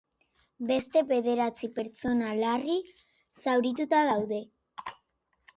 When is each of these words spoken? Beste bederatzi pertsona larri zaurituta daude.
Beste 0.71 1.03
bederatzi 1.11 1.69
pertsona 1.75 2.31
larri 2.39 2.79
zaurituta 3.45 4.01
daude. 4.11 4.41